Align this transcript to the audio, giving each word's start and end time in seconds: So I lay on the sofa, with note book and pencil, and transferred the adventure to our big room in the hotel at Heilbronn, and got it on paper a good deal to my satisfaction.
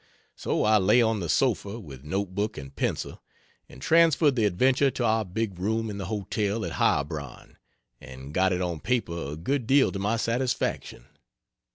So 0.35 0.63
I 0.63 0.79
lay 0.79 0.99
on 0.99 1.19
the 1.19 1.29
sofa, 1.29 1.79
with 1.79 2.03
note 2.03 2.33
book 2.33 2.57
and 2.57 2.75
pencil, 2.75 3.21
and 3.69 3.79
transferred 3.79 4.35
the 4.35 4.45
adventure 4.45 4.89
to 4.89 5.05
our 5.05 5.23
big 5.23 5.59
room 5.59 5.91
in 5.91 5.99
the 5.99 6.05
hotel 6.07 6.65
at 6.65 6.71
Heilbronn, 6.79 7.57
and 7.99 8.33
got 8.33 8.51
it 8.51 8.63
on 8.63 8.79
paper 8.79 9.13
a 9.13 9.35
good 9.35 9.67
deal 9.67 9.91
to 9.91 9.99
my 9.99 10.17
satisfaction. 10.17 11.05